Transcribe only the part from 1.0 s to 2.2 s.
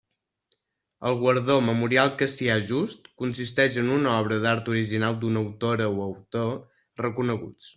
El guardó Memorial